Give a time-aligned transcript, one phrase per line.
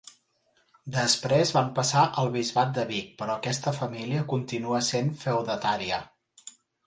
[0.93, 6.01] Després van passar al bisbat de Vic però aquesta família continuà sent feudatària.